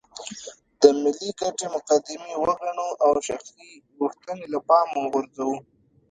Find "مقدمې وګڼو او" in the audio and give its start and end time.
1.75-3.11